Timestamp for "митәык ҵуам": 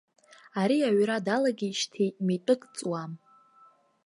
2.25-3.11